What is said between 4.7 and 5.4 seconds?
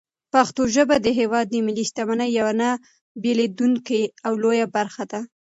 برخه ده.